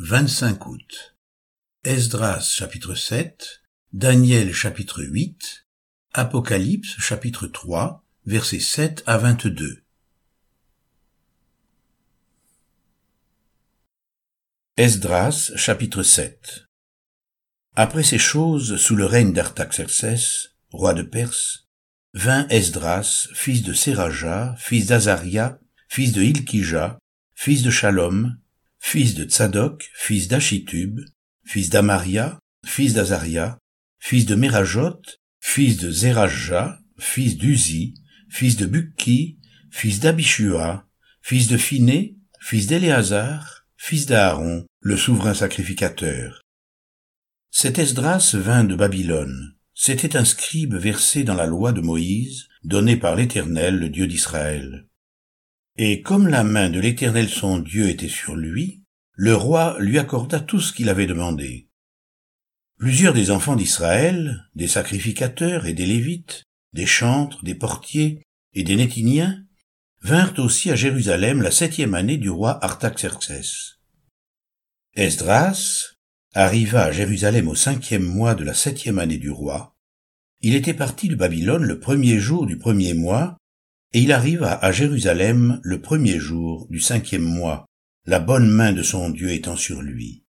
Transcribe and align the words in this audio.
25 0.00 0.64
août. 0.66 1.16
Esdras 1.82 2.52
chapitre 2.54 2.94
7, 2.94 3.62
Daniel 3.92 4.54
chapitre 4.54 5.02
8, 5.02 5.66
Apocalypse 6.12 7.00
chapitre 7.00 7.48
3, 7.48 8.04
versets 8.24 8.60
7 8.60 9.02
à 9.06 9.18
22. 9.18 9.82
Esdras 14.76 15.50
chapitre 15.56 16.04
7 16.04 16.66
Après 17.74 18.04
ces 18.04 18.18
choses, 18.18 18.76
sous 18.76 18.94
le 18.94 19.04
règne 19.04 19.32
d'Artaxerxès, 19.32 20.54
roi 20.70 20.94
de 20.94 21.02
Perse, 21.02 21.66
vint 22.14 22.46
Esdras, 22.50 23.26
fils 23.34 23.64
de 23.64 23.72
Séraja, 23.72 24.54
fils 24.58 24.86
d'Azaria, 24.86 25.58
fils 25.88 26.12
de 26.12 26.22
Ilkija, 26.22 27.00
fils 27.34 27.64
de 27.64 27.70
Shalom, 27.70 28.38
fils 28.78 29.14
de 29.14 29.24
Tsadok, 29.24 29.90
fils 29.94 30.28
d'Achitub, 30.28 31.00
fils 31.44 31.70
d'Amaria, 31.70 32.38
fils 32.64 32.94
d'Azaria, 32.94 33.58
fils 33.98 34.26
de 34.26 34.34
Merajot, 34.34 35.00
fils 35.40 35.76
de 35.78 35.90
Zeraja, 35.90 36.78
fils 36.98 37.36
d'Uzi, 37.36 37.94
fils 38.28 38.56
de 38.56 38.66
Bukki, 38.66 39.38
fils 39.70 40.00
d'Abishua, 40.00 40.86
fils 41.22 41.48
de 41.48 41.56
Phiné, 41.56 42.16
fils 42.40 42.66
d'Éléazar, 42.66 43.66
fils 43.76 44.06
d'Aaron, 44.06 44.66
le 44.80 44.96
souverain 44.96 45.34
sacrificateur. 45.34 46.42
Cet 47.50 47.78
Esdras 47.78 48.34
vint 48.34 48.64
de 48.64 48.76
Babylone. 48.76 49.54
C'était 49.74 50.16
un 50.16 50.24
scribe 50.24 50.74
versé 50.74 51.22
dans 51.22 51.34
la 51.34 51.46
loi 51.46 51.72
de 51.72 51.80
Moïse, 51.80 52.48
donnée 52.64 52.96
par 52.96 53.14
l'Éternel, 53.14 53.78
le 53.78 53.88
Dieu 53.88 54.06
d'Israël. 54.06 54.87
Et 55.80 56.02
comme 56.02 56.26
la 56.26 56.42
main 56.42 56.70
de 56.70 56.80
l'Éternel 56.80 57.28
son 57.28 57.58
Dieu 57.58 57.88
était 57.88 58.08
sur 58.08 58.34
lui, 58.34 58.82
le 59.12 59.36
roi 59.36 59.76
lui 59.78 60.00
accorda 60.00 60.40
tout 60.40 60.60
ce 60.60 60.72
qu'il 60.72 60.88
avait 60.88 61.06
demandé. 61.06 61.68
Plusieurs 62.78 63.14
des 63.14 63.30
enfants 63.30 63.54
d'Israël, 63.54 64.48
des 64.56 64.66
sacrificateurs 64.66 65.66
et 65.66 65.74
des 65.74 65.86
Lévites, 65.86 66.42
des 66.72 66.86
chantres, 66.86 67.44
des 67.44 67.54
portiers 67.54 68.22
et 68.54 68.64
des 68.64 68.74
Nétiniens, 68.74 69.44
vinrent 70.02 70.38
aussi 70.38 70.68
à 70.72 70.74
Jérusalem 70.74 71.42
la 71.42 71.52
septième 71.52 71.94
année 71.94 72.16
du 72.16 72.28
roi 72.28 72.58
Artaxerxès. 72.64 73.78
Esdras 74.94 75.94
arriva 76.34 76.82
à 76.82 76.92
Jérusalem 76.92 77.46
au 77.46 77.54
cinquième 77.54 78.02
mois 78.02 78.34
de 78.34 78.42
la 78.42 78.54
septième 78.54 78.98
année 78.98 79.18
du 79.18 79.30
roi. 79.30 79.76
Il 80.40 80.56
était 80.56 80.74
parti 80.74 81.08
de 81.08 81.14
Babylone 81.14 81.64
le 81.64 81.78
premier 81.78 82.18
jour 82.18 82.46
du 82.46 82.58
premier 82.58 82.94
mois 82.94 83.38
et 83.92 84.00
il 84.00 84.12
arriva 84.12 84.52
à 84.52 84.72
Jérusalem 84.72 85.60
le 85.62 85.80
premier 85.80 86.18
jour 86.18 86.66
du 86.70 86.80
cinquième 86.80 87.22
mois, 87.22 87.66
la 88.06 88.20
bonne 88.20 88.48
main 88.48 88.72
de 88.72 88.82
son 88.82 89.10
Dieu 89.10 89.30
étant 89.30 89.56
sur 89.56 89.82
lui. 89.82 90.24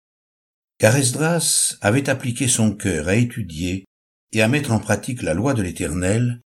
Car 0.78 0.96
Esdras 0.96 1.77
avait 1.80 2.08
appliqué 2.08 2.48
son 2.48 2.72
cœur 2.74 3.08
à 3.08 3.14
étudier 3.14 3.84
et 4.33 4.42
à 4.42 4.48
mettre 4.48 4.72
en 4.72 4.80
pratique 4.80 5.22
la 5.22 5.34
loi 5.34 5.55
de 5.55 5.62
l'Éternel, 5.62 6.41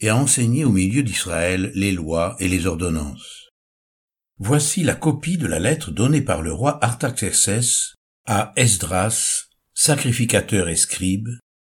et 0.00 0.08
à 0.08 0.16
enseigner 0.16 0.64
au 0.64 0.70
milieu 0.70 1.02
d'Israël 1.02 1.70
les 1.74 1.92
lois 1.92 2.36
et 2.40 2.48
les 2.48 2.66
ordonnances. 2.66 3.48
Voici 4.38 4.82
la 4.82 4.94
copie 4.94 5.38
de 5.38 5.46
la 5.46 5.60
lettre 5.60 5.92
donnée 5.92 6.22
par 6.22 6.42
le 6.42 6.52
roi 6.52 6.84
Artaxerxès 6.84 7.94
à 8.26 8.52
Esdras, 8.56 9.46
sacrificateur 9.74 10.68
et 10.68 10.76
scribe, 10.76 11.28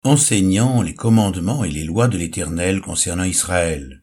enseignant 0.04 0.82
les 0.82 0.94
commandements 0.94 1.64
et 1.64 1.70
les 1.70 1.84
lois 1.84 2.08
de 2.08 2.18
l'Éternel 2.18 2.80
concernant 2.80 3.24
Israël. 3.24 4.02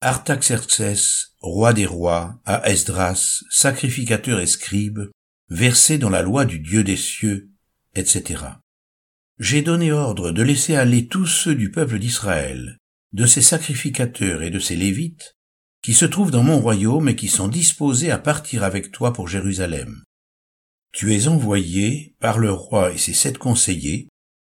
Artaxerxès, 0.00 1.32
roi 1.40 1.72
des 1.72 1.86
rois, 1.86 2.40
à 2.44 2.70
Esdras, 2.70 3.42
sacrificateur 3.50 4.38
et 4.38 4.46
scribe, 4.46 5.00
versé 5.48 5.98
dans 5.98 6.10
la 6.10 6.22
loi 6.22 6.44
du 6.44 6.60
Dieu 6.60 6.84
des 6.84 6.96
cieux, 6.96 7.50
etc. 7.96 8.44
J'ai 9.40 9.62
donné 9.62 9.90
ordre 9.90 10.30
de 10.30 10.42
laisser 10.42 10.76
aller 10.76 11.08
tous 11.08 11.26
ceux 11.26 11.56
du 11.56 11.72
peuple 11.72 11.98
d'Israël, 11.98 12.78
de 13.12 13.26
ses 13.26 13.42
sacrificateurs 13.42 14.42
et 14.42 14.50
de 14.50 14.60
ses 14.60 14.76
lévites, 14.76 15.34
qui 15.82 15.94
se 15.94 16.04
trouvent 16.04 16.30
dans 16.30 16.44
mon 16.44 16.60
royaume 16.60 17.08
et 17.08 17.16
qui 17.16 17.28
sont 17.28 17.48
disposés 17.48 18.12
à 18.12 18.18
partir 18.18 18.62
avec 18.62 18.92
toi 18.92 19.12
pour 19.12 19.26
Jérusalem. 19.26 20.04
Tu 20.92 21.14
es 21.14 21.26
envoyé 21.26 22.14
par 22.20 22.38
le 22.38 22.52
roi 22.52 22.92
et 22.92 22.98
ses 22.98 23.14
sept 23.14 23.38
conseillers 23.38 24.08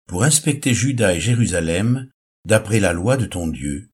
pour 0.06 0.24
inspecter 0.24 0.72
Juda 0.72 1.14
et 1.14 1.20
Jérusalem 1.20 2.08
d'après 2.46 2.80
la 2.80 2.94
loi 2.94 3.18
de 3.18 3.26
ton 3.26 3.46
Dieu, 3.46 3.90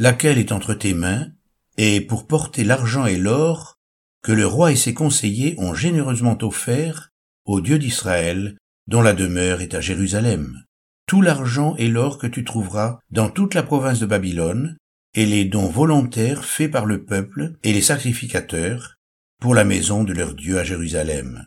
laquelle 0.00 0.38
est 0.38 0.50
entre 0.50 0.72
tes 0.72 0.94
mains, 0.94 1.28
et 1.76 2.00
pour 2.00 2.26
porter 2.26 2.64
l'argent 2.64 3.04
et 3.04 3.18
l'or 3.18 3.76
que 4.22 4.32
le 4.32 4.46
roi 4.46 4.72
et 4.72 4.76
ses 4.76 4.94
conseillers 4.94 5.54
ont 5.58 5.74
généreusement 5.74 6.38
offert 6.40 7.10
au 7.44 7.60
Dieu 7.60 7.78
d'Israël, 7.78 8.56
dont 8.86 9.02
la 9.02 9.12
demeure 9.12 9.60
est 9.60 9.74
à 9.74 9.82
Jérusalem. 9.82 10.64
Tout 11.06 11.20
l'argent 11.20 11.76
et 11.76 11.88
l'or 11.88 12.16
que 12.16 12.26
tu 12.26 12.44
trouveras 12.44 12.98
dans 13.10 13.28
toute 13.28 13.52
la 13.52 13.62
province 13.62 14.00
de 14.00 14.06
Babylone, 14.06 14.78
et 15.14 15.26
les 15.26 15.44
dons 15.44 15.68
volontaires 15.68 16.46
faits 16.46 16.70
par 16.70 16.86
le 16.86 17.04
peuple 17.04 17.58
et 17.62 17.74
les 17.74 17.82
sacrificateurs 17.82 18.94
pour 19.38 19.54
la 19.54 19.64
maison 19.64 20.02
de 20.02 20.14
leur 20.14 20.34
Dieu 20.34 20.58
à 20.58 20.64
Jérusalem. 20.64 21.46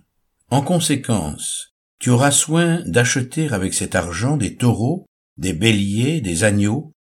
En 0.52 0.62
conséquence, 0.62 1.74
tu 1.98 2.12
auras 2.12 2.32
soin 2.32 2.84
d'acheter 2.86 3.50
avec 3.50 3.74
cet 3.74 3.96
argent 3.96 4.38
des 4.38 4.58
taureaux, 4.58 5.08
des 5.38 5.54
béliers, 5.54 6.22
des 6.22 6.44
agneaux, 6.44 6.94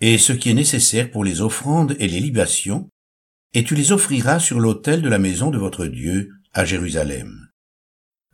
et 0.00 0.18
ce 0.18 0.32
qui 0.32 0.50
est 0.50 0.54
nécessaire 0.54 1.10
pour 1.10 1.24
les 1.24 1.40
offrandes 1.40 1.96
et 1.98 2.08
les 2.08 2.20
libations, 2.20 2.88
et 3.52 3.64
tu 3.64 3.74
les 3.74 3.92
offriras 3.92 4.40
sur 4.40 4.60
l'autel 4.60 5.02
de 5.02 5.08
la 5.08 5.18
maison 5.18 5.50
de 5.50 5.58
votre 5.58 5.86
Dieu 5.86 6.30
à 6.52 6.64
Jérusalem. 6.64 7.48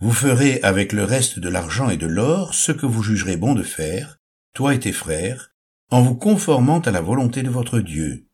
Vous 0.00 0.12
ferez 0.12 0.60
avec 0.62 0.92
le 0.92 1.04
reste 1.04 1.38
de 1.38 1.48
l'argent 1.48 1.90
et 1.90 1.98
de 1.98 2.06
l'or 2.06 2.54
ce 2.54 2.72
que 2.72 2.86
vous 2.86 3.02
jugerez 3.02 3.36
bon 3.36 3.54
de 3.54 3.62
faire, 3.62 4.16
toi 4.54 4.74
et 4.74 4.80
tes 4.80 4.92
frères, 4.92 5.50
en 5.90 6.00
vous 6.00 6.14
conformant 6.14 6.80
à 6.80 6.90
la 6.90 7.02
volonté 7.02 7.42
de 7.42 7.50
votre 7.50 7.80
Dieu. 7.80 8.26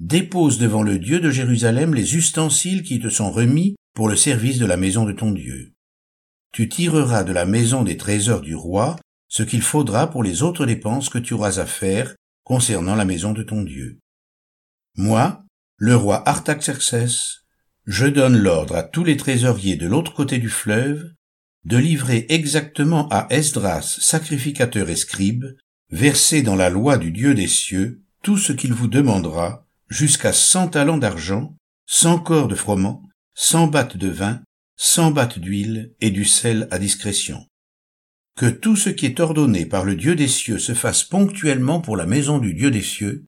Dépose 0.00 0.58
devant 0.58 0.82
le 0.82 0.98
Dieu 0.98 1.20
de 1.20 1.30
Jérusalem 1.30 1.94
les 1.94 2.16
ustensiles 2.16 2.82
qui 2.82 2.98
te 2.98 3.08
sont 3.08 3.30
remis 3.30 3.76
pour 3.94 4.08
le 4.08 4.16
service 4.16 4.58
de 4.58 4.66
la 4.66 4.76
maison 4.76 5.04
de 5.04 5.12
ton 5.12 5.30
Dieu. 5.30 5.74
Tu 6.52 6.68
tireras 6.68 7.22
de 7.22 7.32
la 7.32 7.44
maison 7.44 7.82
des 7.82 7.96
trésors 7.96 8.40
du 8.40 8.54
roi 8.54 8.96
ce 9.28 9.44
qu'il 9.44 9.62
faudra 9.62 10.10
pour 10.10 10.24
les 10.24 10.42
autres 10.42 10.66
dépenses 10.66 11.08
que 11.08 11.18
tu 11.18 11.34
auras 11.34 11.60
à 11.60 11.66
faire 11.66 12.16
concernant 12.50 12.96
la 12.96 13.04
maison 13.04 13.32
de 13.32 13.44
ton 13.44 13.62
Dieu. 13.62 14.00
Moi, 14.96 15.44
le 15.76 15.94
roi 15.94 16.28
Artaxerxès, 16.28 17.44
je 17.86 18.06
donne 18.06 18.36
l'ordre 18.36 18.74
à 18.74 18.82
tous 18.82 19.04
les 19.04 19.16
trésoriers 19.16 19.76
de 19.76 19.86
l'autre 19.86 20.14
côté 20.14 20.38
du 20.38 20.48
fleuve 20.48 21.12
de 21.64 21.76
livrer 21.76 22.26
exactement 22.28 23.06
à 23.10 23.28
Esdras, 23.30 23.98
sacrificateur 24.00 24.90
et 24.90 24.96
scribe, 24.96 25.44
versé 25.90 26.42
dans 26.42 26.56
la 26.56 26.70
loi 26.70 26.98
du 26.98 27.12
Dieu 27.12 27.34
des 27.34 27.46
cieux, 27.46 28.02
tout 28.24 28.36
ce 28.36 28.52
qu'il 28.52 28.72
vous 28.72 28.88
demandera, 28.88 29.64
jusqu'à 29.88 30.32
cent 30.32 30.66
talents 30.66 30.98
d'argent, 30.98 31.54
cent 31.86 32.18
corps 32.18 32.48
de 32.48 32.56
froment, 32.56 33.04
cent 33.32 33.68
battes 33.68 33.96
de 33.96 34.08
vin, 34.08 34.42
cent 34.74 35.12
battes 35.12 35.38
d'huile 35.38 35.94
et 36.00 36.10
du 36.10 36.24
sel 36.24 36.66
à 36.72 36.80
discrétion 36.80 37.46
que 38.36 38.46
tout 38.46 38.76
ce 38.76 38.90
qui 38.90 39.06
est 39.06 39.20
ordonné 39.20 39.66
par 39.66 39.84
le 39.84 39.96
Dieu 39.96 40.14
des 40.14 40.28
cieux 40.28 40.58
se 40.58 40.74
fasse 40.74 41.04
ponctuellement 41.04 41.80
pour 41.80 41.96
la 41.96 42.06
maison 42.06 42.38
du 42.38 42.54
Dieu 42.54 42.70
des 42.70 42.82
cieux, 42.82 43.26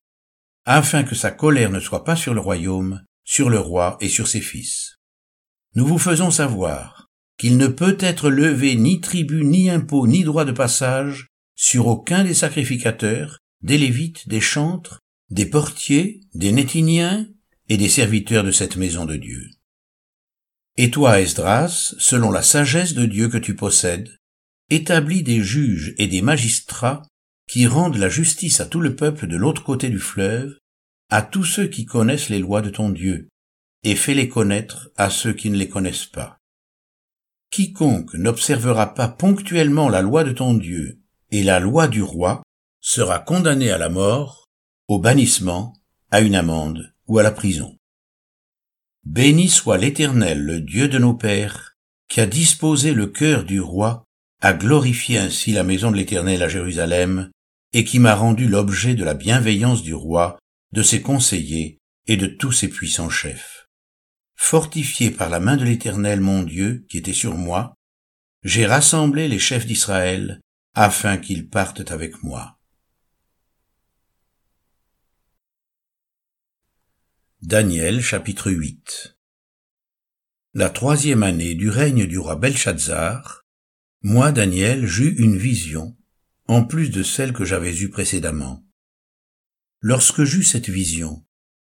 afin 0.65 1.03
que 1.03 1.15
sa 1.15 1.31
colère 1.31 1.71
ne 1.71 1.81
soit 1.81 2.05
pas 2.05 2.17
sur 2.17 2.35
le 2.35 2.41
royaume, 2.41 3.03
sur 3.25 3.51
le 3.51 3.59
roi 3.59 3.97
et 4.01 4.09
sur 4.09 4.29
ses 4.29 4.41
fils. 4.41 4.99
Nous 5.75 5.87
vous 5.87 5.99
faisons 5.99 6.31
savoir 6.31 7.09
qu'il 7.39 7.57
ne 7.57 7.67
peut 7.67 7.97
être 7.99 8.31
levé 8.31 8.77
ni 8.77 9.01
tribut, 9.01 9.45
ni 9.45 9.71
impôt, 9.71 10.07
ni 10.07 10.23
droit 10.23 10.45
de 10.45 10.53
passage 10.53 11.29
sur 11.57 11.87
aucun 11.87 12.25
des 12.25 12.35
sacrificateurs, 12.35 13.39
des 13.63 13.79
lévites, 13.79 14.29
des 14.29 14.41
chantres, 14.41 15.01
des 15.31 15.47
portiers, 15.47 16.21
des 16.35 16.53
nétiniens 16.53 17.27
et 17.69 17.77
des 17.77 17.89
serviteurs 17.89 18.45
de 18.45 18.51
cette 18.51 18.77
maison 18.77 19.07
de 19.07 19.17
Dieu. 19.17 19.49
Et 20.77 20.91
toi, 20.91 21.21
Esdras, 21.21 21.95
selon 21.99 22.31
la 22.31 22.43
sagesse 22.43 22.95
de 22.95 23.07
Dieu 23.07 23.29
que 23.29 23.39
tu 23.39 23.55
possèdes, 23.55 24.17
établit 24.75 25.23
des 25.23 25.43
juges 25.43 25.95
et 25.99 26.07
des 26.07 26.23
magistrats 26.23 27.03
qui 27.49 27.67
rendent 27.67 27.97
la 27.97 28.09
justice 28.09 28.61
à 28.61 28.67
tout 28.67 28.81
le 28.81 28.97
peuple 28.97 29.27
de 29.27 29.37
l'autre 29.37 29.63
côté 29.63 29.91
du 29.91 29.99
fleuve, 29.99 30.57
à 31.11 31.23
tous 31.23 31.45
ceux 31.45 31.67
qui 31.67 31.85
connaissent 31.85 32.31
les 32.31 32.39
lois 32.39 32.63
de 32.63 32.71
ton 32.71 32.89
Dieu, 32.89 33.29
et 33.83 33.95
fais 33.95 34.15
les 34.15 34.29
connaître 34.29 34.91
à 34.97 35.11
ceux 35.11 35.33
qui 35.33 35.51
ne 35.51 35.57
les 35.57 35.69
connaissent 35.69 36.07
pas. 36.07 36.39
Quiconque 37.51 38.15
n'observera 38.15 38.95
pas 38.95 39.09
ponctuellement 39.09 39.91
la 39.91 40.01
loi 40.01 40.25
de 40.25 40.33
ton 40.33 40.55
Dieu 40.55 41.01
et 41.31 41.43
la 41.43 41.61
loi 41.61 41.89
du 41.89 42.03
roi 42.03 42.43
sera 42.81 43.19
condamné 43.19 43.71
à 43.71 43.79
la 43.79 43.91
mort, 43.91 44.49
au 44.89 44.99
bannissement, 44.99 45.75
à 46.11 46.21
une 46.21 46.35
amende 46.35 46.95
ou 47.07 47.19
à 47.19 47.23
la 47.23 47.31
prison. 47.31 47.77
Béni 49.05 49.49
soit 49.49 49.79
l'Éternel, 49.79 50.43
le 50.43 50.61
Dieu 50.61 50.89
de 50.89 50.99
nos 50.99 51.15
pères, 51.15 51.77
qui 52.09 52.21
a 52.21 52.27
disposé 52.27 52.95
le 52.95 53.07
cœur 53.07 53.45
du 53.45 53.61
roi 53.61 54.05
a 54.43 54.53
glorifié 54.53 55.19
ainsi 55.19 55.53
la 55.53 55.63
maison 55.63 55.93
de 55.93 55.97
l'Éternel 55.97 56.43
à 56.43 56.49
Jérusalem, 56.49 57.31
et 57.73 57.85
qui 57.85 58.01
m'a 58.01 58.17
rendu 58.17 58.49
l'objet 58.49 58.95
de 58.95 59.05
la 59.05 59.15
bienveillance 59.15 59.83
du 59.83 59.95
roi, 59.95 60.37
de 60.73 60.83
ses 60.83 61.01
conseillers 61.01 61.79
et 62.09 62.17
de 62.17 62.27
tous 62.27 62.51
ses 62.51 62.69
puissants 62.69 63.09
chefs. 63.09 63.69
fortifié 64.35 65.13
par 65.13 65.31
la 65.31 65.39
main 65.39 65.57
de 65.57 65.65
l'Éternel 65.65 66.21
mon 66.21 66.43
Dieu 66.43 66.85
qui 66.89 66.99
était 66.99 67.13
sur 67.13 67.37
moi, 67.37 67.75
j'ai 68.43 68.67
rassemblé 68.67 69.29
les 69.29 69.39
chefs 69.39 69.67
d'Israël 69.67 70.41
afin 70.75 71.17
qu'ils 71.17 71.49
partent 71.49 71.93
avec 71.93 72.25
moi. 72.25 72.59
Daniel 77.41 78.03
chapitre 78.03 78.51
8 78.51 79.17
La 80.55 80.71
troisième 80.71 81.23
année 81.23 81.55
du 81.55 81.71
règne 81.71 82.07
du 82.07 82.19
roi 82.19 82.35
Belshazzar, 82.35 83.42
moi 84.03 84.33
Daniel 84.33 84.85
j'eus 84.85 85.15
une 85.19 85.37
vision, 85.37 85.97
en 86.49 86.65
plus 86.65 86.91
de 86.91 87.03
celle 87.03 87.33
que 87.33 87.45
j'avais 87.45 87.77
eue 87.77 87.89
précédemment. 87.89 88.67
Lorsque 89.81 90.25
j'eus 90.25 90.43
cette 90.43 90.69
vision, 90.69 91.25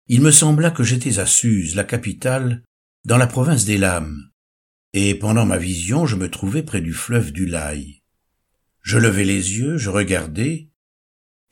il 0.06 0.22
me 0.22 0.30
sembla 0.30 0.70
que 0.70 0.84
j'étais 0.84 1.18
à 1.18 1.26
Suse, 1.26 1.74
la 1.74 1.84
capitale, 1.84 2.62
dans 3.04 3.18
la 3.18 3.26
province 3.26 3.66
d'Elam, 3.66 4.30
et 4.94 5.14
pendant 5.14 5.44
ma 5.44 5.58
vision 5.58 6.06
je 6.06 6.16
me 6.16 6.30
trouvais 6.30 6.62
près 6.62 6.80
du 6.80 6.94
fleuve 6.94 7.30
du 7.30 7.44
Laï. 7.44 8.02
Je 8.80 8.98
levai 8.98 9.24
les 9.24 9.58
yeux, 9.58 9.76
je 9.76 9.90
regardai, 9.90 10.70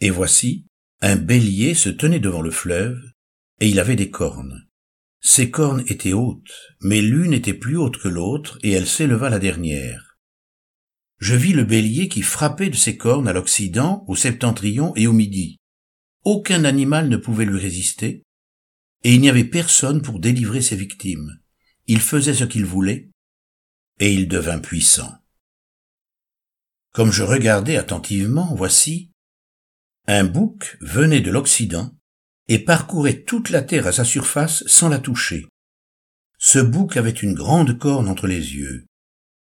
et 0.01 0.11
voici, 0.11 0.67
un 1.03 1.17
bélier 1.17 1.75
se 1.75 1.91
tenait 1.91 2.21
devant 2.21 2.43
le 2.43 2.51
fleuve, 2.51 2.99
et 3.61 3.69
il 3.69 3.79
avait 3.79 3.97
des 3.97 4.11
cornes. 4.11 4.67
Ses 5.21 5.51
cornes 5.51 5.85
étaient 5.87 6.15
hautes, 6.15 6.73
mais 6.81 7.01
l'une 7.01 7.33
était 7.33 7.55
plus 7.55 7.77
haute 7.77 7.99
que 7.99 8.09
l'autre, 8.09 8.59
et 8.63 8.73
elle 8.73 8.87
s'éleva 8.87 9.31
la 9.31 9.39
dernière. 9.39 10.12
Je 11.23 11.37
vis 11.37 11.53
le 11.53 11.63
bélier 11.63 12.09
qui 12.09 12.21
frappait 12.21 12.69
de 12.69 12.75
ses 12.75 12.97
cornes 12.97 13.29
à 13.29 13.33
l'Occident, 13.33 14.05
au 14.09 14.17
septentrion 14.17 14.93
et 14.97 15.07
au 15.07 15.13
Midi. 15.13 15.61
Aucun 16.25 16.65
animal 16.65 17.09
ne 17.09 17.17
pouvait 17.17 17.45
lui 17.45 17.61
résister, 17.61 18.25
et 19.05 19.15
il 19.15 19.21
n'y 19.21 19.29
avait 19.29 19.45
personne 19.45 20.03
pour 20.03 20.19
délivrer 20.19 20.61
ses 20.61 20.75
victimes. 20.75 21.39
Il 21.87 22.01
faisait 22.01 22.35
ce 22.35 22.43
qu'il 22.43 22.65
voulait, 22.65 23.09
et 24.01 24.13
il 24.13 24.27
devint 24.27 24.59
puissant. 24.59 25.17
Comme 26.91 27.13
je 27.13 27.23
regardais 27.23 27.77
attentivement, 27.77 28.53
voici, 28.57 29.13
un 30.09 30.25
bouc 30.25 30.77
venait 30.81 31.21
de 31.21 31.31
l'Occident 31.31 31.97
et 32.49 32.59
parcourait 32.59 33.23
toute 33.23 33.51
la 33.51 33.63
terre 33.63 33.87
à 33.87 33.93
sa 33.93 34.05
surface 34.05 34.65
sans 34.67 34.89
la 34.89 34.99
toucher. 34.99 35.47
Ce 36.39 36.59
bouc 36.59 36.97
avait 36.97 37.11
une 37.11 37.35
grande 37.35 37.79
corne 37.79 38.09
entre 38.09 38.27
les 38.27 38.57
yeux. 38.57 38.87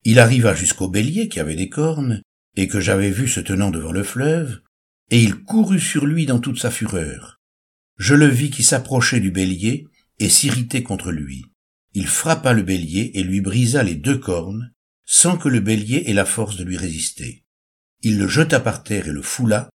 Il 0.05 0.19
arriva 0.19 0.53
jusqu'au 0.53 0.87
bélier 0.87 1.27
qui 1.27 1.39
avait 1.39 1.55
des 1.55 1.67
cornes, 1.67 2.21
et 2.55 2.67
que 2.67 2.79
j'avais 2.79 3.09
vu 3.09 3.27
se 3.27 3.39
tenant 3.39 3.71
devant 3.71 3.91
le 3.91 4.03
fleuve, 4.03 4.61
et 5.09 5.21
il 5.21 5.35
courut 5.35 5.79
sur 5.79 6.05
lui 6.05 6.27
dans 6.27 6.39
toute 6.39 6.59
sa 6.59 6.69
fureur. 6.71 7.41
Je 7.97 8.13
le 8.13 8.27
vis 8.27 8.51
qui 8.51 8.63
s'approchait 8.63 9.19
du 9.19 9.31
bélier 9.31 9.87
et 10.19 10.29
s'irritait 10.29 10.83
contre 10.83 11.11
lui. 11.11 11.45
Il 11.93 12.07
frappa 12.07 12.53
le 12.53 12.61
bélier 12.61 13.11
et 13.15 13.23
lui 13.23 13.41
brisa 13.41 13.81
les 13.83 13.95
deux 13.95 14.17
cornes, 14.17 14.71
sans 15.05 15.37
que 15.37 15.49
le 15.49 15.59
bélier 15.59 16.03
ait 16.07 16.13
la 16.13 16.25
force 16.25 16.55
de 16.55 16.63
lui 16.63 16.77
résister. 16.77 17.43
Il 18.01 18.19
le 18.19 18.27
jeta 18.27 18.59
par 18.59 18.83
terre 18.83 19.07
et 19.07 19.11
le 19.11 19.21
foula, 19.21 19.69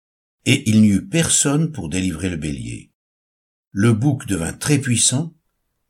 et 0.45 0.69
il 0.69 0.83
n'y 0.83 0.89
eut 0.89 1.07
personne 1.07 1.73
pour 1.73 1.89
délivrer 1.89 2.29
le 2.29 2.37
bélier. 2.37 2.91
Le 3.71 3.93
bouc 3.93 4.27
devint 4.27 4.53
très 4.53 4.79
puissant, 4.79 5.35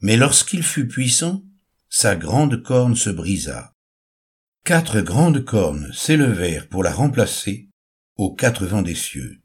mais 0.01 0.17
lorsqu'il 0.17 0.63
fut 0.63 0.87
puissant, 0.87 1.45
sa 1.89 2.15
grande 2.15 2.63
corne 2.63 2.95
se 2.95 3.11
brisa. 3.11 3.75
Quatre 4.69 5.01
grandes 5.01 5.47
cornes 5.47 5.91
s'élevèrent 5.95 6.69
pour 6.69 6.83
la 6.83 6.93
remplacer 6.93 7.71
aux 8.19 8.35
quatre 8.35 8.67
vents 8.67 8.83
des 8.83 8.95
cieux. 8.95 9.41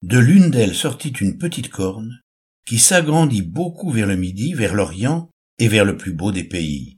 De 0.00 0.18
l'une 0.18 0.50
d'elles 0.50 0.74
sortit 0.74 1.10
une 1.10 1.36
petite 1.36 1.68
corne, 1.68 2.22
qui 2.66 2.78
s'agrandit 2.78 3.42
beaucoup 3.42 3.90
vers 3.90 4.06
le 4.06 4.16
midi, 4.16 4.54
vers 4.54 4.74
l'Orient 4.74 5.28
et 5.58 5.68
vers 5.68 5.84
le 5.84 5.98
plus 5.98 6.14
beau 6.14 6.32
des 6.32 6.44
pays. 6.44 6.96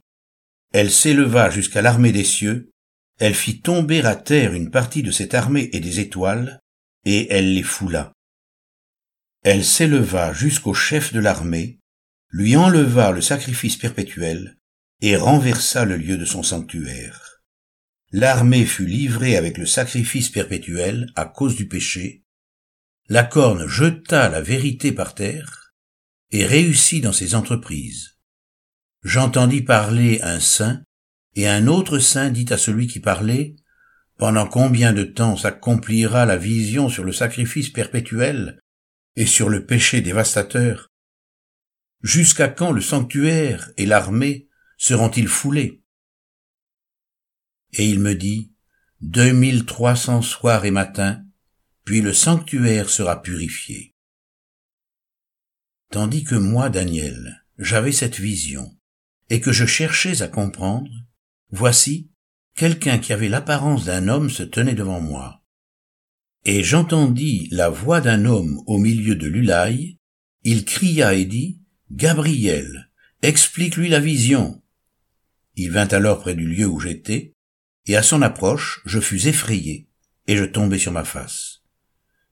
Elle 0.72 0.92
s'éleva 0.92 1.50
jusqu'à 1.50 1.82
l'armée 1.82 2.12
des 2.12 2.22
cieux, 2.22 2.70
elle 3.18 3.34
fit 3.34 3.60
tomber 3.60 4.00
à 4.02 4.14
terre 4.14 4.54
une 4.54 4.70
partie 4.70 5.02
de 5.02 5.10
cette 5.10 5.34
armée 5.34 5.70
et 5.72 5.80
des 5.80 5.98
étoiles, 5.98 6.60
et 7.04 7.32
elle 7.32 7.54
les 7.54 7.64
foula. 7.64 8.12
Elle 9.42 9.64
s'éleva 9.64 10.32
jusqu'au 10.32 10.72
chef 10.72 11.12
de 11.12 11.18
l'armée, 11.18 11.80
lui 12.28 12.54
enleva 12.54 13.10
le 13.10 13.20
sacrifice 13.20 13.76
perpétuel, 13.76 14.56
et 15.00 15.16
renversa 15.16 15.84
le 15.84 15.96
lieu 15.96 16.16
de 16.16 16.24
son 16.24 16.44
sanctuaire. 16.44 17.29
L'armée 18.12 18.66
fut 18.66 18.86
livrée 18.86 19.36
avec 19.36 19.56
le 19.56 19.66
sacrifice 19.66 20.30
perpétuel 20.30 21.12
à 21.14 21.26
cause 21.26 21.54
du 21.54 21.68
péché, 21.68 22.24
la 23.08 23.22
corne 23.22 23.68
jeta 23.68 24.28
la 24.28 24.40
vérité 24.40 24.90
par 24.90 25.14
terre 25.14 25.72
et 26.32 26.44
réussit 26.44 27.02
dans 27.02 27.12
ses 27.12 27.36
entreprises. 27.36 28.16
J'entendis 29.02 29.62
parler 29.62 30.20
un 30.22 30.40
saint, 30.40 30.82
et 31.36 31.48
un 31.48 31.68
autre 31.68 32.00
saint 32.00 32.30
dit 32.30 32.52
à 32.52 32.58
celui 32.58 32.88
qui 32.88 33.00
parlait, 33.00 33.54
Pendant 34.16 34.46
combien 34.46 34.92
de 34.92 35.04
temps 35.04 35.36
s'accomplira 35.36 36.26
la 36.26 36.36
vision 36.36 36.88
sur 36.88 37.04
le 37.04 37.12
sacrifice 37.12 37.70
perpétuel 37.70 38.60
et 39.16 39.26
sur 39.26 39.48
le 39.48 39.64
péché 39.64 40.00
dévastateur? 40.00 40.88
Jusqu'à 42.02 42.48
quand 42.48 42.72
le 42.72 42.80
sanctuaire 42.80 43.70
et 43.76 43.86
l'armée 43.86 44.48
seront-ils 44.76 45.28
foulés? 45.28 45.80
Et 47.72 47.88
il 47.88 48.00
me 48.00 48.14
dit, 48.14 48.52
Deux 49.00 49.32
mille 49.32 49.64
trois 49.64 49.96
cents 49.96 50.22
soirs 50.22 50.64
et 50.64 50.70
matins, 50.70 51.24
puis 51.84 52.00
le 52.00 52.12
sanctuaire 52.12 52.90
sera 52.90 53.22
purifié. 53.22 53.94
Tandis 55.90 56.24
que 56.24 56.36
moi, 56.36 56.68
Daniel, 56.68 57.44
j'avais 57.58 57.92
cette 57.92 58.20
vision, 58.20 58.76
et 59.28 59.40
que 59.40 59.52
je 59.52 59.66
cherchais 59.66 60.22
à 60.22 60.28
comprendre, 60.28 60.90
voici, 61.50 62.10
quelqu'un 62.54 62.98
qui 62.98 63.12
avait 63.12 63.28
l'apparence 63.28 63.84
d'un 63.84 64.08
homme 64.08 64.30
se 64.30 64.42
tenait 64.42 64.74
devant 64.74 65.00
moi. 65.00 65.42
Et 66.44 66.62
j'entendis 66.62 67.48
la 67.50 67.68
voix 67.68 68.00
d'un 68.00 68.24
homme 68.24 68.62
au 68.66 68.78
milieu 68.78 69.14
de 69.14 69.26
l'Ulaï, 69.26 69.98
il 70.42 70.64
cria 70.64 71.14
et 71.14 71.24
dit, 71.24 71.60
Gabriel, 71.90 72.90
explique-lui 73.22 73.88
la 73.88 74.00
vision. 74.00 74.62
Il 75.56 75.72
vint 75.72 75.88
alors 75.88 76.20
près 76.20 76.34
du 76.34 76.46
lieu 76.46 76.66
où 76.66 76.80
j'étais, 76.80 77.34
et 77.90 77.96
à 77.96 78.04
son 78.04 78.22
approche 78.22 78.82
je 78.84 79.00
fus 79.00 79.26
effrayé, 79.26 79.88
et 80.28 80.36
je 80.36 80.44
tombai 80.44 80.78
sur 80.78 80.92
ma 80.92 81.02
face. 81.02 81.62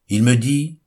Il 0.09 0.23
me 0.23 0.37
dit, 0.37 0.79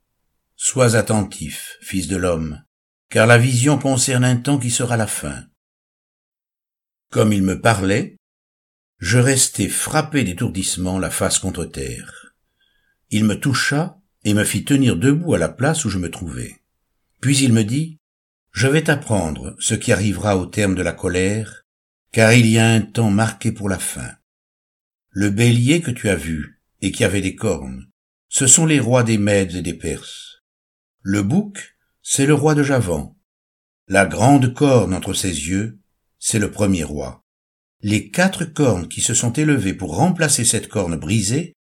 Sois 0.56 0.96
attentif, 0.96 1.78
fils 1.82 2.08
de 2.08 2.16
l'homme, 2.16 2.64
car 3.10 3.28
la 3.28 3.38
vision 3.38 3.78
concerne 3.78 4.24
un 4.24 4.38
temps 4.38 4.60
qui 4.60 4.72
sera 4.72 4.96
la 4.96 5.08
fin. 5.08 5.44
Comme 7.10 7.34
il 7.34 7.44
me 7.44 7.60
parlait, 7.60 8.16
je 9.00 9.18
restai 9.18 9.68
frappé 9.68 10.24
d'étourdissement 10.24 11.00
la 11.00 11.10
face 11.10 11.40
contre 11.40 11.66
terre. 11.66 12.34
Il 13.10 13.26
me 13.26 13.38
toucha 13.38 14.00
et 14.24 14.34
me 14.34 14.46
fit 14.46 14.64
tenir 14.64 14.96
debout 14.96 15.34
à 15.34 15.38
la 15.38 15.50
place 15.50 15.84
où 15.84 15.90
je 15.90 15.98
me 15.98 16.10
trouvais. 16.10 16.62
Puis 17.20 17.40
il 17.40 17.52
me 17.52 17.66
dit, 17.66 17.98
Je 18.52 18.68
vais 18.68 18.84
t'apprendre 18.84 19.54
ce 19.60 19.74
qui 19.74 19.92
arrivera 19.92 20.38
au 20.38 20.46
terme 20.46 20.76
de 20.76 20.82
la 20.82 20.94
colère, 20.94 21.64
car 22.14 22.32
il 22.32 22.46
y 22.46 22.58
a 22.58 22.70
un 22.70 22.82
temps 22.82 23.12
marqué 23.12 23.52
pour 23.52 23.68
la 23.68 23.80
fin. 23.80 24.16
Le 25.14 25.30
bélier 25.30 25.82
que 25.82 25.92
tu 25.92 26.08
as 26.08 26.16
vu, 26.16 26.62
et 26.80 26.94
qui 26.94 27.04
avait 27.04 27.20
des 27.20 27.36
cornes, 27.36 27.90
ce 28.30 28.48
sont 28.48 28.66
les 28.66 28.80
rois 28.80 29.04
des 29.04 29.18
Mèdes 29.18 29.56
et 29.56 29.62
des 29.62 29.74
Perses. 29.74 30.42
Le 31.02 31.22
bouc, 31.22 31.76
c'est 32.02 32.26
le 32.26 32.34
roi 32.34 32.56
de 32.56 32.64
Javan. 32.64 33.18
La 33.90 34.06
grande 34.06 34.54
corne 34.54 34.94
entre 34.94 35.14
ses 35.14 35.50
yeux, 35.50 35.80
c'est 36.18 36.40
le 36.40 36.50
premier 36.50 36.86
roi. 36.86 37.26
Les 37.82 38.10
quatre 38.10 38.46
cornes 38.46 38.88
qui 38.88 39.02
se 39.02 39.14
sont 39.14 39.34
élevées 39.34 39.74
pour 39.74 39.98
remplacer 39.98 40.46
cette 40.46 40.70
corne 40.70 40.96
brisée, 40.96 41.58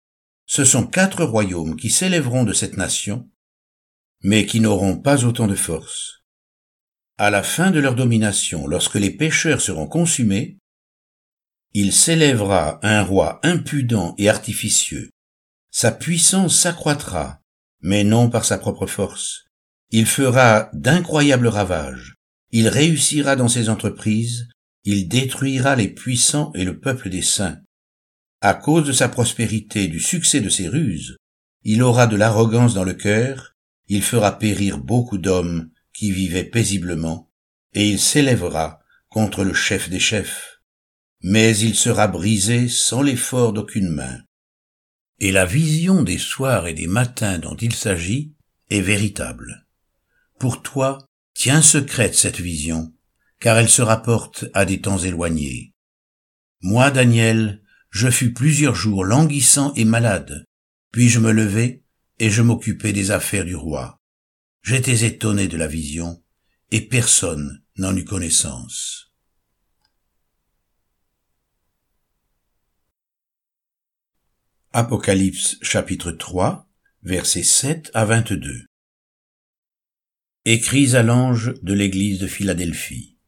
ce 0.44 0.66
sont 0.66 0.86
quatre 0.86 1.24
royaumes 1.24 1.76
qui 1.76 1.88
s'élèveront 1.88 2.44
de 2.44 2.52
cette 2.52 2.76
nation, 2.76 3.30
mais 4.22 4.44
qui 4.44 4.60
n'auront 4.60 4.98
pas 4.98 5.24
autant 5.24 5.46
de 5.46 5.54
force. 5.54 6.22
À 7.16 7.30
la 7.30 7.42
fin 7.42 7.70
de 7.70 7.80
leur 7.80 7.94
domination, 7.94 8.66
lorsque 8.66 8.96
les 8.96 9.10
pécheurs 9.10 9.62
seront 9.62 9.86
consumés, 9.86 10.58
il 11.74 11.92
s'élèvera 11.92 12.80
un 12.82 13.02
roi 13.02 13.40
impudent 13.42 14.14
et 14.18 14.28
artificieux, 14.28 15.10
sa 15.70 15.92
puissance 15.92 16.58
s'accroîtra, 16.58 17.40
mais 17.82 18.02
non 18.02 18.30
par 18.30 18.44
sa 18.44 18.58
propre 18.58 18.86
force. 18.86 19.44
Il 19.90 20.06
fera 20.06 20.70
d'incroyables 20.72 21.46
ravages. 21.46 22.14
Il 22.50 22.68
réussira 22.68 23.36
dans 23.36 23.48
ses 23.48 23.68
entreprises. 23.68 24.48
Il 24.84 25.08
détruira 25.08 25.76
les 25.76 25.88
puissants 25.88 26.50
et 26.54 26.64
le 26.64 26.80
peuple 26.80 27.10
des 27.10 27.22
saints. 27.22 27.60
À 28.40 28.54
cause 28.54 28.86
de 28.86 28.92
sa 28.92 29.08
prospérité 29.08 29.84
et 29.84 29.88
du 29.88 30.00
succès 30.00 30.40
de 30.40 30.48
ses 30.48 30.68
ruses, 30.68 31.16
il 31.62 31.82
aura 31.82 32.06
de 32.06 32.16
l'arrogance 32.16 32.74
dans 32.74 32.84
le 32.84 32.94
cœur, 32.94 33.54
il 33.88 34.02
fera 34.02 34.38
périr 34.38 34.78
beaucoup 34.78 35.18
d'hommes 35.18 35.70
qui 35.92 36.12
vivaient 36.12 36.44
paisiblement, 36.44 37.30
et 37.72 37.88
il 37.88 37.98
s'élèvera 37.98 38.80
contre 39.08 39.44
le 39.44 39.54
chef 39.54 39.90
des 39.90 40.00
chefs. 40.00 40.57
Mais 41.22 41.56
il 41.58 41.74
sera 41.74 42.06
brisé 42.08 42.68
sans 42.68 43.02
l'effort 43.02 43.52
d'aucune 43.52 43.88
main 43.88 44.20
et 45.20 45.32
la 45.32 45.44
vision 45.44 46.02
des 46.02 46.18
soirs 46.18 46.66
et 46.66 46.74
des 46.74 46.86
matins 46.86 47.38
dont 47.38 47.56
il 47.56 47.74
s'agit 47.74 48.34
est 48.70 48.80
véritable. 48.80 49.66
Pour 50.38 50.62
toi, 50.62 51.06
tiens 51.34 51.62
secrète 51.62 52.14
cette 52.14 52.40
vision, 52.40 52.94
car 53.40 53.58
elle 53.58 53.68
se 53.68 53.82
rapporte 53.82 54.46
à 54.54 54.64
des 54.64 54.80
temps 54.80 54.98
éloignés. 54.98 55.72
Moi, 56.60 56.90
Daniel, 56.90 57.62
je 57.90 58.10
fus 58.10 58.32
plusieurs 58.32 58.74
jours 58.74 59.04
languissant 59.04 59.72
et 59.74 59.84
malade, 59.84 60.44
puis 60.92 61.08
je 61.08 61.18
me 61.18 61.32
levai 61.32 61.82
et 62.18 62.30
je 62.30 62.42
m'occupais 62.42 62.92
des 62.92 63.10
affaires 63.10 63.44
du 63.44 63.56
roi. 63.56 63.98
J'étais 64.62 65.06
étonné 65.06 65.48
de 65.48 65.56
la 65.56 65.68
vision, 65.68 66.22
et 66.70 66.80
personne 66.80 67.62
n'en 67.76 67.96
eut 67.96 68.04
connaissance. 68.04 69.07
Apocalypse 74.80 75.58
chapitre 75.60 76.12
3 76.12 76.70
versets 77.02 77.42
7 77.42 77.90
à 77.94 78.04
22 78.04 78.64
Écris 80.44 80.94
à 80.94 81.02
l'ange 81.02 81.54
de 81.62 81.74
l'église 81.74 82.20
de 82.20 82.28
Philadelphie. 82.28 83.18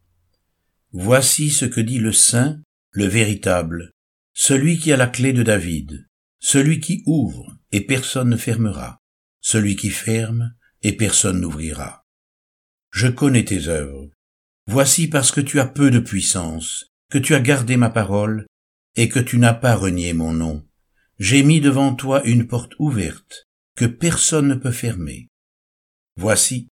Voici 0.93 1.51
ce 1.51 1.65
que 1.65 1.81
dit 1.81 1.99
le 1.99 2.13
saint, 2.13 2.63
le 2.93 3.07
véritable, 3.07 3.91
celui 4.33 4.79
qui 4.79 4.93
a 4.93 4.97
la 4.97 5.09
clé 5.09 5.33
de 5.33 5.43
David, 5.43 6.07
celui 6.39 6.79
qui 6.79 7.03
ouvre 7.05 7.59
et 7.73 7.81
personne 7.81 8.29
ne 8.29 8.37
fermera, 8.37 9.01
celui 9.41 9.75
qui 9.75 9.91
ferme 9.91 10.55
et 10.83 10.93
personne 10.93 11.41
n'ouvrira. 11.41 12.07
Je 12.93 13.09
connais 13.09 13.45
tes 13.45 13.67
œuvres. 13.67 14.09
Voici 14.69 15.09
parce 15.09 15.33
que 15.33 15.41
tu 15.41 15.59
as 15.59 15.67
peu 15.67 15.91
de 15.91 15.99
puissance, 15.99 16.93
que 17.11 17.19
tu 17.19 17.35
as 17.35 17.41
gardé 17.41 17.77
ma 17.77 17.91
parole, 17.91 18.47
et 18.95 19.09
que 19.09 19.19
tu 19.19 19.37
n'as 19.39 19.55
pas 19.55 19.75
renié 19.75 20.13
mon 20.13 20.33
nom. 20.33 20.65
J'ai 21.21 21.43
mis 21.43 21.61
devant 21.61 21.95
toi 21.95 22.23
une 22.25 22.47
porte 22.47 22.73
ouverte, 22.79 23.47
que 23.77 23.85
personne 23.85 24.49
ne 24.49 24.55
peut 24.55 24.73
fermer. 24.73 25.29
Voici, 26.17 26.69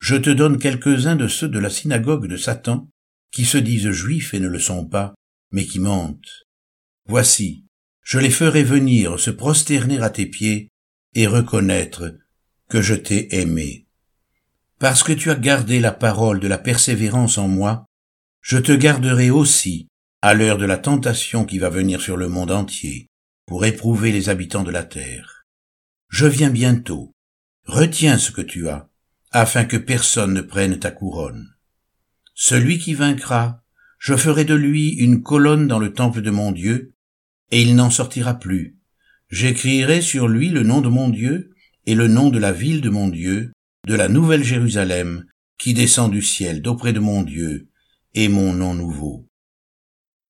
je 0.00 0.16
te 0.16 0.28
donne 0.28 0.58
quelques-uns 0.58 1.14
de 1.14 1.28
ceux 1.28 1.48
de 1.48 1.60
la 1.60 1.70
synagogue 1.70 2.26
de 2.26 2.36
Satan, 2.36 2.88
qui 3.30 3.44
se 3.44 3.58
disent 3.58 3.92
juifs 3.92 4.34
et 4.34 4.40
ne 4.40 4.48
le 4.48 4.58
sont 4.58 4.86
pas, 4.86 5.14
mais 5.52 5.64
qui 5.64 5.78
mentent. 5.78 6.42
Voici, 7.06 7.64
je 8.02 8.18
les 8.18 8.30
ferai 8.30 8.64
venir 8.64 9.20
se 9.20 9.30
prosterner 9.30 10.00
à 10.00 10.10
tes 10.10 10.26
pieds 10.26 10.68
et 11.14 11.28
reconnaître 11.28 12.18
que 12.68 12.82
je 12.82 12.94
t'ai 12.94 13.32
aimé. 13.36 13.86
Parce 14.80 15.04
que 15.04 15.12
tu 15.12 15.30
as 15.30 15.36
gardé 15.36 15.78
la 15.78 15.92
parole 15.92 16.40
de 16.40 16.48
la 16.48 16.58
persévérance 16.58 17.38
en 17.38 17.46
moi, 17.46 17.86
je 18.40 18.58
te 18.58 18.72
garderai 18.72 19.30
aussi 19.30 19.86
à 20.22 20.34
l'heure 20.34 20.58
de 20.58 20.66
la 20.66 20.78
tentation 20.78 21.44
qui 21.44 21.60
va 21.60 21.70
venir 21.70 22.00
sur 22.00 22.16
le 22.16 22.28
monde 22.28 22.50
entier 22.50 23.06
pour 23.52 23.66
éprouver 23.66 24.12
les 24.12 24.30
habitants 24.30 24.62
de 24.62 24.70
la 24.70 24.82
terre. 24.82 25.44
Je 26.08 26.24
viens 26.24 26.48
bientôt. 26.48 27.12
Retiens 27.66 28.16
ce 28.16 28.30
que 28.30 28.40
tu 28.40 28.70
as, 28.70 28.88
afin 29.30 29.66
que 29.66 29.76
personne 29.76 30.32
ne 30.32 30.40
prenne 30.40 30.78
ta 30.78 30.90
couronne. 30.90 31.54
Celui 32.32 32.78
qui 32.78 32.94
vaincra, 32.94 33.62
je 33.98 34.16
ferai 34.16 34.46
de 34.46 34.54
lui 34.54 34.88
une 34.92 35.22
colonne 35.22 35.68
dans 35.68 35.78
le 35.78 35.92
temple 35.92 36.22
de 36.22 36.30
mon 36.30 36.50
Dieu, 36.50 36.94
et 37.50 37.60
il 37.60 37.76
n'en 37.76 37.90
sortira 37.90 38.38
plus. 38.38 38.78
J'écrirai 39.28 40.00
sur 40.00 40.28
lui 40.28 40.48
le 40.48 40.62
nom 40.62 40.80
de 40.80 40.88
mon 40.88 41.10
Dieu 41.10 41.50
et 41.84 41.94
le 41.94 42.08
nom 42.08 42.30
de 42.30 42.38
la 42.38 42.52
ville 42.52 42.80
de 42.80 42.88
mon 42.88 43.08
Dieu, 43.08 43.52
de 43.86 43.94
la 43.94 44.08
nouvelle 44.08 44.44
Jérusalem, 44.44 45.26
qui 45.58 45.74
descend 45.74 46.10
du 46.10 46.22
ciel 46.22 46.62
d'auprès 46.62 46.94
de 46.94 47.00
mon 47.00 47.20
Dieu, 47.20 47.68
et 48.14 48.28
mon 48.28 48.54
nom 48.54 48.72
nouveau. 48.72 49.28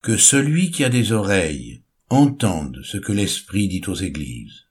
Que 0.01 0.17
celui 0.17 0.71
qui 0.71 0.83
a 0.83 0.89
des 0.89 1.13
oreilles 1.13 1.82
entende 2.13 2.81
ce 2.83 2.97
que 2.97 3.11
l'Esprit 3.11 3.67
dit 3.67 3.81
aux 3.87 3.95
églises. 3.95 4.67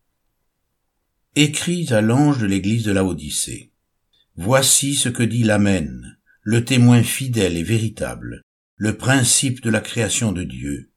Écris 1.35 1.93
à 1.93 2.01
l'ange 2.01 2.39
de 2.39 2.47
l'église 2.47 2.85
de 2.85 2.93
la 2.93 3.05
Odyssée. 3.05 3.73
Voici 4.37 4.95
ce 4.95 5.09
que 5.09 5.23
dit 5.23 5.43
l'Amen, 5.43 6.19
le 6.43 6.65
témoin 6.65 7.03
fidèle 7.03 7.57
et 7.57 7.63
véritable, 7.63 8.43
le 8.77 8.97
principe 8.97 9.63
de 9.63 9.71
la 9.71 9.81
création 9.81 10.33
de 10.33 10.43
Dieu, 10.43 10.93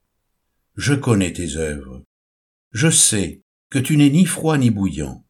je 0.76 0.94
connais 0.94 1.32
tes 1.32 1.56
œuvres. 1.56 2.04
Je 2.72 2.90
sais 2.90 3.42
que 3.70 3.80
tu 3.80 3.96
n'es 3.96 4.10
ni 4.10 4.26
froid 4.26 4.58
ni 4.58 4.70
bouillant. 4.70 5.26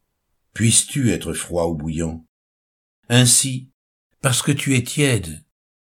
Puisses-tu 0.54 1.12
être 1.12 1.34
froid 1.34 1.68
ou 1.68 1.76
bouillant? 1.76 2.26
Ainsi, 3.10 3.70
parce 4.22 4.42
que 4.42 4.52
tu 4.52 4.76
es 4.76 4.84
tiède, 4.84 5.44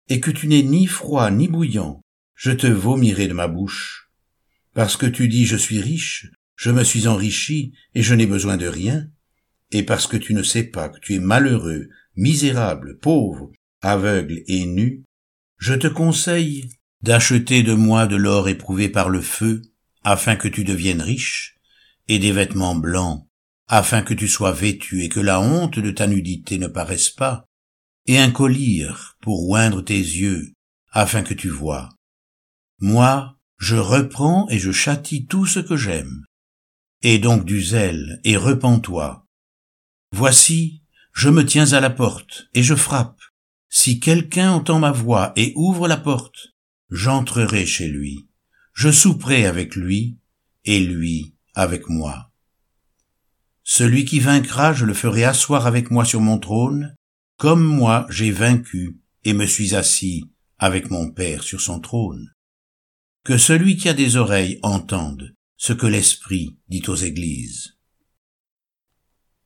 et 0.08 0.18
que 0.18 0.32
tu 0.32 0.48
n'es 0.48 0.62
ni 0.62 0.86
froid 0.86 1.30
ni 1.30 1.46
bouillant, 1.46 2.00
je 2.34 2.50
te 2.50 2.66
vomirai 2.66 3.28
de 3.28 3.32
ma 3.32 3.46
bouche. 3.46 4.03
Parce 4.74 4.96
que 4.96 5.06
tu 5.06 5.28
dis 5.28 5.46
je 5.46 5.56
suis 5.56 5.80
riche, 5.80 6.26
je 6.56 6.70
me 6.70 6.84
suis 6.84 7.06
enrichi, 7.06 7.72
et 7.94 8.02
je 8.02 8.14
n'ai 8.14 8.26
besoin 8.26 8.56
de 8.56 8.66
rien, 8.66 9.08
et 9.70 9.82
parce 9.82 10.06
que 10.06 10.16
tu 10.16 10.34
ne 10.34 10.42
sais 10.42 10.64
pas 10.64 10.88
que 10.88 11.00
tu 11.00 11.14
es 11.14 11.18
malheureux, 11.18 11.88
misérable, 12.16 12.98
pauvre, 13.00 13.50
aveugle 13.82 14.42
et 14.46 14.66
nu, 14.66 15.04
je 15.58 15.74
te 15.74 15.86
conseille 15.86 16.68
d'acheter 17.02 17.62
de 17.62 17.74
moi 17.74 18.06
de 18.06 18.16
l'or 18.16 18.48
éprouvé 18.48 18.88
par 18.88 19.08
le 19.08 19.20
feu, 19.20 19.62
afin 20.02 20.36
que 20.36 20.48
tu 20.48 20.64
deviennes 20.64 21.02
riche, 21.02 21.56
et 22.08 22.18
des 22.18 22.32
vêtements 22.32 22.74
blancs, 22.74 23.26
afin 23.66 24.02
que 24.02 24.14
tu 24.14 24.28
sois 24.28 24.52
vêtu 24.52 25.02
et 25.02 25.08
que 25.08 25.20
la 25.20 25.40
honte 25.40 25.78
de 25.78 25.90
ta 25.90 26.06
nudité 26.06 26.58
ne 26.58 26.66
paraisse 26.66 27.10
pas, 27.10 27.46
et 28.06 28.18
un 28.18 28.30
collier 28.30 28.90
pour 29.20 29.48
oindre 29.48 29.82
tes 29.82 29.98
yeux, 29.98 30.52
afin 30.90 31.22
que 31.22 31.34
tu 31.34 31.48
vois. 31.48 31.88
Moi, 32.78 33.38
je 33.64 33.76
reprends 33.76 34.46
et 34.50 34.58
je 34.58 34.72
châtie 34.72 35.24
tout 35.24 35.46
ce 35.46 35.58
que 35.58 35.74
j'aime. 35.74 36.26
Et 37.00 37.18
donc 37.18 37.46
du 37.46 37.62
zèle, 37.62 38.20
et 38.22 38.36
repens-toi. 38.36 39.26
Voici, 40.12 40.82
je 41.14 41.30
me 41.30 41.46
tiens 41.46 41.72
à 41.72 41.80
la 41.80 41.88
porte, 41.88 42.46
et 42.52 42.62
je 42.62 42.74
frappe. 42.74 43.22
Si 43.70 44.00
quelqu'un 44.00 44.50
entend 44.50 44.78
ma 44.78 44.92
voix 44.92 45.32
et 45.36 45.54
ouvre 45.56 45.88
la 45.88 45.96
porte, 45.96 46.48
j'entrerai 46.90 47.64
chez 47.64 47.88
lui, 47.88 48.28
je 48.74 48.90
souperai 48.90 49.46
avec 49.46 49.76
lui, 49.76 50.18
et 50.66 50.80
lui 50.80 51.34
avec 51.54 51.88
moi. 51.88 52.32
Celui 53.62 54.04
qui 54.04 54.20
vaincra, 54.20 54.74
je 54.74 54.84
le 54.84 54.92
ferai 54.92 55.24
asseoir 55.24 55.66
avec 55.66 55.90
moi 55.90 56.04
sur 56.04 56.20
mon 56.20 56.38
trône, 56.38 56.94
comme 57.38 57.64
moi 57.64 58.06
j'ai 58.10 58.30
vaincu 58.30 58.98
et 59.24 59.32
me 59.32 59.46
suis 59.46 59.74
assis 59.74 60.30
avec 60.58 60.90
mon 60.90 61.10
Père 61.10 61.42
sur 61.42 61.62
son 61.62 61.80
trône. 61.80 62.34
Que 63.24 63.38
celui 63.38 63.78
qui 63.78 63.88
a 63.88 63.94
des 63.94 64.16
oreilles 64.16 64.58
entende 64.62 65.34
ce 65.56 65.72
que 65.72 65.86
l'Esprit 65.86 66.58
dit 66.68 66.82
aux 66.88 66.94
églises. 66.94 67.73